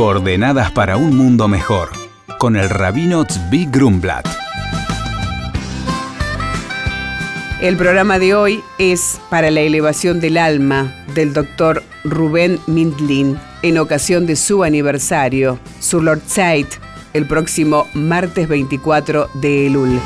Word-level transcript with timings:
Coordenadas 0.00 0.70
para 0.72 0.96
un 0.96 1.14
mundo 1.14 1.46
mejor, 1.46 1.90
con 2.38 2.56
el 2.56 2.70
rabino 2.70 3.26
Tzvi 3.26 3.66
Grumblat. 3.66 4.26
El 7.60 7.76
programa 7.76 8.18
de 8.18 8.34
hoy 8.34 8.64
es 8.78 9.20
para 9.28 9.50
la 9.50 9.60
elevación 9.60 10.18
del 10.18 10.38
alma 10.38 10.90
del 11.14 11.34
doctor 11.34 11.82
Rubén 12.04 12.58
Mindlin 12.66 13.38
en 13.60 13.76
ocasión 13.76 14.24
de 14.24 14.36
su 14.36 14.64
aniversario, 14.64 15.58
su 15.80 16.00
Lord 16.00 16.22
Zeit, 16.26 16.68
el 17.12 17.26
próximo 17.26 17.86
martes 17.92 18.48
24 18.48 19.28
de 19.34 19.66
Elul. 19.66 20.00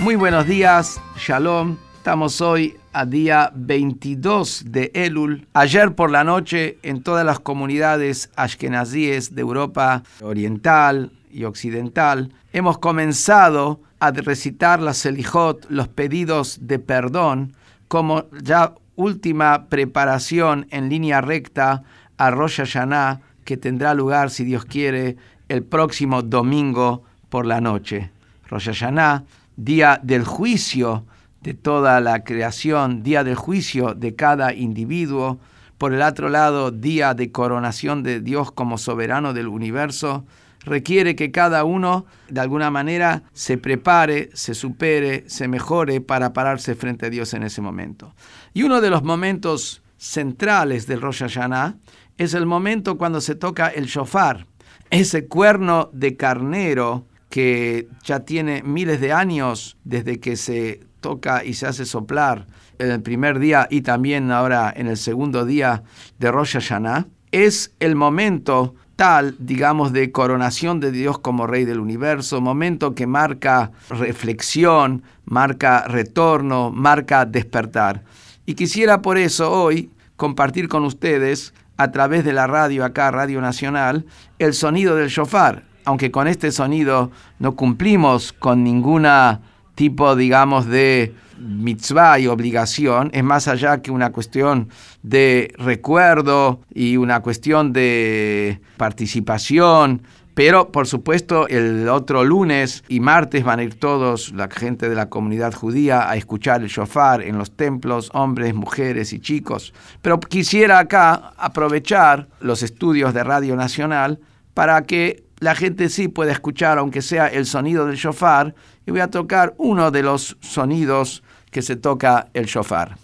Muy 0.00 0.16
buenos 0.16 0.46
días, 0.46 1.00
Shalom. 1.16 1.78
Estamos 2.00 2.40
hoy 2.40 2.78
a 2.94 3.04
día 3.04 3.52
22 3.54 4.64
de 4.68 4.90
Elul. 4.94 5.46
Ayer 5.52 5.94
por 5.94 6.10
la 6.10 6.24
noche 6.24 6.78
en 6.82 7.02
todas 7.02 7.26
las 7.26 7.40
comunidades 7.40 8.30
ashkenazíes 8.36 9.34
de 9.34 9.42
Europa 9.42 10.02
Oriental 10.22 11.12
y 11.30 11.44
Occidental 11.44 12.32
hemos 12.54 12.78
comenzado 12.78 13.82
a 13.98 14.12
recitar 14.12 14.80
las 14.80 14.96
Selijot, 14.96 15.66
los 15.68 15.88
pedidos 15.88 16.60
de 16.62 16.78
perdón, 16.78 17.54
como 17.86 18.24
ya 18.42 18.74
última 18.96 19.66
preparación 19.68 20.68
en 20.70 20.88
línea 20.88 21.20
recta 21.20 21.82
a 22.16 22.30
Rosh 22.30 22.62
Hashanah, 22.62 23.20
que 23.44 23.58
tendrá 23.58 23.92
lugar, 23.92 24.30
si 24.30 24.44
Dios 24.44 24.64
quiere, 24.64 25.18
el 25.50 25.64
próximo 25.64 26.22
domingo 26.22 27.02
por 27.28 27.44
la 27.44 27.60
noche. 27.60 28.10
Rosh 28.48 28.68
Hashanah, 28.68 29.24
día 29.54 30.00
del 30.02 30.24
juicio 30.24 31.04
de 31.42 31.54
toda 31.54 32.00
la 32.00 32.22
creación, 32.24 33.02
día 33.02 33.24
del 33.24 33.34
juicio 33.34 33.94
de 33.94 34.14
cada 34.14 34.52
individuo, 34.52 35.40
por 35.78 35.94
el 35.94 36.02
otro 36.02 36.28
lado, 36.28 36.70
día 36.70 37.14
de 37.14 37.32
coronación 37.32 38.02
de 38.02 38.20
Dios 38.20 38.52
como 38.52 38.76
soberano 38.76 39.32
del 39.32 39.48
universo, 39.48 40.26
requiere 40.64 41.16
que 41.16 41.30
cada 41.30 41.64
uno 41.64 42.04
de 42.28 42.40
alguna 42.40 42.70
manera 42.70 43.22
se 43.32 43.56
prepare, 43.56 44.28
se 44.34 44.54
supere, 44.54 45.24
se 45.26 45.48
mejore 45.48 46.02
para 46.02 46.32
pararse 46.32 46.74
frente 46.74 47.06
a 47.06 47.10
Dios 47.10 47.32
en 47.34 47.42
ese 47.42 47.62
momento. 47.62 48.14
Y 48.52 48.62
uno 48.62 48.80
de 48.80 48.90
los 48.90 49.02
momentos 49.02 49.82
centrales 49.96 50.86
del 50.86 51.00
Rosh 51.00 51.20
Hashanah 51.20 51.76
es 52.18 52.34
el 52.34 52.44
momento 52.44 52.98
cuando 52.98 53.20
se 53.22 53.34
toca 53.34 53.68
el 53.68 53.86
shofar, 53.86 54.46
ese 54.90 55.26
cuerno 55.26 55.88
de 55.92 56.16
carnero 56.16 57.06
que 57.30 57.88
ya 58.04 58.20
tiene 58.20 58.62
miles 58.62 59.00
de 59.00 59.12
años 59.12 59.78
desde 59.84 60.20
que 60.20 60.36
se 60.36 60.89
toca 61.00 61.44
y 61.44 61.54
se 61.54 61.66
hace 61.66 61.84
soplar 61.84 62.46
en 62.78 62.90
el 62.90 63.02
primer 63.02 63.38
día 63.38 63.66
y 63.70 63.82
también 63.82 64.30
ahora 64.30 64.72
en 64.74 64.86
el 64.86 64.96
segundo 64.96 65.44
día 65.44 65.82
de 66.18 66.30
Rosh 66.30 66.52
Hashanah, 66.52 67.06
es 67.32 67.72
el 67.80 67.94
momento 67.96 68.74
tal, 68.96 69.34
digamos, 69.38 69.92
de 69.92 70.12
coronación 70.12 70.78
de 70.78 70.92
Dios 70.92 71.18
como 71.18 71.46
Rey 71.46 71.64
del 71.64 71.80
universo, 71.80 72.40
momento 72.40 72.94
que 72.94 73.06
marca 73.06 73.70
reflexión, 73.88 75.02
marca 75.24 75.86
retorno, 75.88 76.70
marca 76.70 77.24
despertar. 77.24 78.02
Y 78.44 78.54
quisiera 78.54 79.00
por 79.00 79.16
eso 79.16 79.50
hoy 79.50 79.90
compartir 80.16 80.68
con 80.68 80.84
ustedes, 80.84 81.54
a 81.78 81.92
través 81.92 82.26
de 82.26 82.34
la 82.34 82.46
radio 82.46 82.84
acá, 82.84 83.10
Radio 83.10 83.40
Nacional, 83.40 84.04
el 84.38 84.52
sonido 84.52 84.96
del 84.96 85.08
shofar, 85.08 85.64
aunque 85.86 86.10
con 86.10 86.28
este 86.28 86.52
sonido 86.52 87.10
no 87.38 87.56
cumplimos 87.56 88.34
con 88.34 88.62
ninguna 88.62 89.40
tipo, 89.80 90.14
digamos, 90.14 90.66
de 90.66 91.14
mitzvah 91.38 92.18
y 92.18 92.26
obligación, 92.26 93.08
es 93.14 93.24
más 93.24 93.48
allá 93.48 93.80
que 93.80 93.90
una 93.90 94.12
cuestión 94.12 94.68
de 95.02 95.54
recuerdo 95.56 96.60
y 96.74 96.98
una 96.98 97.20
cuestión 97.20 97.72
de 97.72 98.60
participación. 98.76 100.02
Pero, 100.34 100.70
por 100.70 100.86
supuesto, 100.86 101.48
el 101.48 101.88
otro 101.88 102.24
lunes 102.24 102.84
y 102.88 103.00
martes 103.00 103.42
van 103.42 103.60
a 103.60 103.62
ir 103.62 103.76
todos, 103.76 104.32
la 104.32 104.50
gente 104.50 104.90
de 104.90 104.94
la 104.94 105.08
comunidad 105.08 105.54
judía, 105.54 106.10
a 106.10 106.14
escuchar 106.16 106.60
el 106.60 106.68
shofar 106.68 107.22
en 107.22 107.38
los 107.38 107.56
templos, 107.56 108.10
hombres, 108.12 108.52
mujeres 108.52 109.14
y 109.14 109.18
chicos. 109.18 109.72
Pero 110.02 110.20
quisiera 110.20 110.78
acá 110.78 111.32
aprovechar 111.38 112.28
los 112.40 112.62
estudios 112.62 113.14
de 113.14 113.24
Radio 113.24 113.56
Nacional 113.56 114.20
para 114.52 114.82
que 114.82 115.24
la 115.40 115.54
gente 115.54 115.88
sí 115.88 116.08
pueda 116.08 116.32
escuchar, 116.32 116.78
aunque 116.78 117.02
sea 117.02 117.26
el 117.26 117.46
sonido 117.46 117.86
del 117.86 117.96
shofar, 117.96 118.54
y 118.86 118.90
voy 118.90 119.00
a 119.00 119.08
tocar 119.08 119.54
uno 119.56 119.90
de 119.90 120.02
los 120.02 120.36
sonidos 120.40 121.22
que 121.50 121.62
se 121.62 121.76
toca 121.76 122.28
el 122.34 122.44
shofar. 122.44 122.96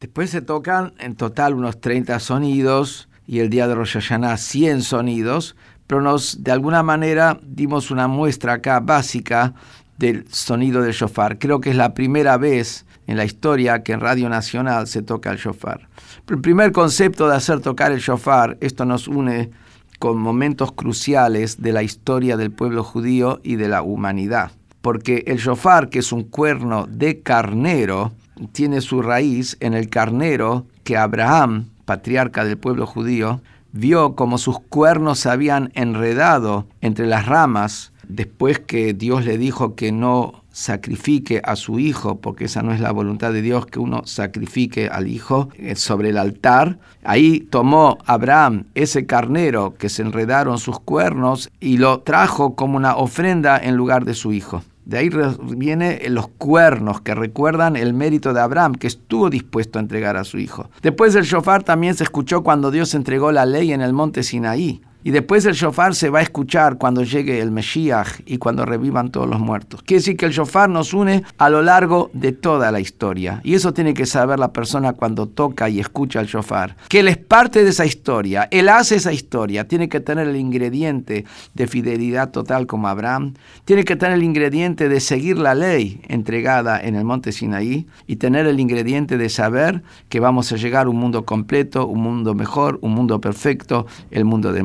Después 0.00 0.28
se 0.28 0.42
tocan 0.42 0.92
en 0.98 1.16
total 1.16 1.54
unos 1.54 1.80
30 1.80 2.20
sonidos 2.20 3.08
y 3.26 3.38
el 3.38 3.48
día 3.48 3.66
de 3.66 3.74
Rosh 3.74 3.94
Hashanah 3.94 4.36
100 4.36 4.82
sonidos, 4.82 5.56
pero 5.86 6.02
nos 6.02 6.44
de 6.44 6.52
alguna 6.52 6.82
manera 6.82 7.40
dimos 7.42 7.90
una 7.90 8.06
muestra 8.06 8.54
acá 8.54 8.80
básica 8.80 9.54
del 9.96 10.30
sonido 10.30 10.82
del 10.82 10.92
shofar. 10.92 11.38
Creo 11.38 11.62
que 11.62 11.70
es 11.70 11.76
la 11.76 11.94
primera 11.94 12.36
vez 12.36 12.84
en 13.06 13.16
la 13.16 13.24
historia 13.24 13.82
que 13.82 13.92
en 13.92 14.00
Radio 14.00 14.28
Nacional 14.28 14.86
se 14.86 15.00
toca 15.00 15.30
el 15.30 15.38
shofar. 15.38 15.88
el 16.28 16.40
primer 16.42 16.72
concepto 16.72 17.26
de 17.26 17.36
hacer 17.36 17.60
tocar 17.60 17.90
el 17.90 18.00
shofar, 18.00 18.58
esto 18.60 18.84
nos 18.84 19.08
une 19.08 19.50
con 19.98 20.18
momentos 20.18 20.72
cruciales 20.72 21.62
de 21.62 21.72
la 21.72 21.82
historia 21.82 22.36
del 22.36 22.50
pueblo 22.50 22.84
judío 22.84 23.40
y 23.42 23.56
de 23.56 23.68
la 23.68 23.80
humanidad. 23.80 24.50
Porque 24.82 25.24
el 25.26 25.38
shofar, 25.38 25.88
que 25.88 26.00
es 26.00 26.12
un 26.12 26.24
cuerno 26.24 26.86
de 26.86 27.22
carnero, 27.22 28.12
tiene 28.52 28.80
su 28.80 29.02
raíz 29.02 29.56
en 29.60 29.74
el 29.74 29.88
carnero 29.88 30.66
que 30.84 30.96
Abraham, 30.96 31.66
patriarca 31.84 32.44
del 32.44 32.58
pueblo 32.58 32.86
judío, 32.86 33.40
vio 33.72 34.14
como 34.14 34.38
sus 34.38 34.58
cuernos 34.58 35.20
se 35.20 35.30
habían 35.30 35.70
enredado 35.74 36.66
entre 36.80 37.06
las 37.06 37.26
ramas 37.26 37.92
después 38.08 38.58
que 38.60 38.94
Dios 38.94 39.24
le 39.24 39.38
dijo 39.38 39.74
que 39.74 39.92
no 39.92 40.44
sacrifique 40.50 41.42
a 41.44 41.54
su 41.54 41.78
hijo, 41.78 42.18
porque 42.20 42.46
esa 42.46 42.62
no 42.62 42.72
es 42.72 42.80
la 42.80 42.90
voluntad 42.90 43.32
de 43.32 43.42
Dios, 43.42 43.66
que 43.66 43.78
uno 43.78 44.06
sacrifique 44.06 44.88
al 44.88 45.06
hijo 45.06 45.50
eh, 45.56 45.76
sobre 45.76 46.10
el 46.10 46.16
altar. 46.16 46.78
Ahí 47.04 47.40
tomó 47.40 47.98
Abraham 48.06 48.64
ese 48.74 49.04
carnero 49.04 49.74
que 49.74 49.90
se 49.90 50.00
enredaron 50.00 50.58
sus 50.58 50.80
cuernos 50.80 51.50
y 51.60 51.76
lo 51.76 52.00
trajo 52.00 52.54
como 52.54 52.78
una 52.78 52.96
ofrenda 52.96 53.58
en 53.58 53.76
lugar 53.76 54.06
de 54.06 54.14
su 54.14 54.32
hijo. 54.32 54.62
De 54.86 54.98
ahí 54.98 55.10
vienen 55.56 55.98
los 56.14 56.28
cuernos 56.28 57.00
que 57.00 57.16
recuerdan 57.16 57.74
el 57.74 57.92
mérito 57.92 58.32
de 58.32 58.40
Abraham, 58.40 58.76
que 58.76 58.86
estuvo 58.86 59.30
dispuesto 59.30 59.80
a 59.80 59.82
entregar 59.82 60.16
a 60.16 60.22
su 60.22 60.38
hijo. 60.38 60.70
Después 60.80 61.12
del 61.12 61.24
shofar 61.24 61.64
también 61.64 61.96
se 61.96 62.04
escuchó 62.04 62.44
cuando 62.44 62.70
Dios 62.70 62.94
entregó 62.94 63.32
la 63.32 63.46
ley 63.46 63.72
en 63.72 63.80
el 63.80 63.92
monte 63.92 64.22
Sinaí. 64.22 64.80
Y 65.06 65.12
después 65.12 65.46
el 65.46 65.54
shofar 65.54 65.94
se 65.94 66.10
va 66.10 66.18
a 66.18 66.22
escuchar 66.22 66.78
cuando 66.78 67.04
llegue 67.04 67.38
el 67.38 67.52
Mesías 67.52 68.20
y 68.26 68.38
cuando 68.38 68.66
revivan 68.66 69.12
todos 69.12 69.28
los 69.28 69.38
muertos. 69.38 69.80
Quiere 69.84 70.00
decir 70.00 70.16
que 70.16 70.26
el 70.26 70.32
shofar 70.32 70.68
nos 70.68 70.92
une 70.92 71.22
a 71.38 71.48
lo 71.48 71.62
largo 71.62 72.10
de 72.12 72.32
toda 72.32 72.72
la 72.72 72.80
historia. 72.80 73.40
Y 73.44 73.54
eso 73.54 73.72
tiene 73.72 73.94
que 73.94 74.04
saber 74.04 74.40
la 74.40 74.52
persona 74.52 74.94
cuando 74.94 75.28
toca 75.28 75.68
y 75.68 75.78
escucha 75.78 76.18
el 76.18 76.26
shofar. 76.26 76.76
Que 76.88 76.98
él 76.98 77.06
es 77.06 77.18
parte 77.18 77.62
de 77.62 77.70
esa 77.70 77.86
historia. 77.86 78.48
Él 78.50 78.68
hace 78.68 78.96
esa 78.96 79.12
historia. 79.12 79.68
Tiene 79.68 79.88
que 79.88 80.00
tener 80.00 80.26
el 80.26 80.34
ingrediente 80.34 81.24
de 81.54 81.66
fidelidad 81.68 82.32
total 82.32 82.66
como 82.66 82.88
Abraham. 82.88 83.34
Tiene 83.64 83.84
que 83.84 83.94
tener 83.94 84.16
el 84.16 84.24
ingrediente 84.24 84.88
de 84.88 84.98
seguir 84.98 85.38
la 85.38 85.54
ley 85.54 86.00
entregada 86.08 86.80
en 86.80 86.96
el 86.96 87.04
monte 87.04 87.30
Sinaí. 87.30 87.86
Y 88.08 88.16
tener 88.16 88.46
el 88.46 88.58
ingrediente 88.58 89.18
de 89.18 89.28
saber 89.28 89.84
que 90.08 90.18
vamos 90.18 90.50
a 90.50 90.56
llegar 90.56 90.88
a 90.88 90.90
un 90.90 90.96
mundo 90.96 91.24
completo, 91.24 91.86
un 91.86 92.02
mundo 92.02 92.34
mejor, 92.34 92.80
un 92.82 92.90
mundo 92.90 93.20
perfecto, 93.20 93.86
el 94.10 94.24
mundo 94.24 94.52
de 94.52 94.64